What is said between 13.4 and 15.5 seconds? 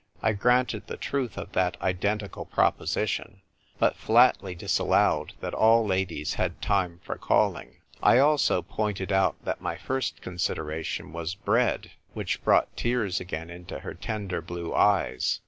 into her tender blue eyes.